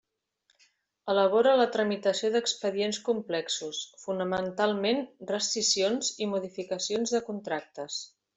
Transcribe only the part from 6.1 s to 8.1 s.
i modificacions de contractes.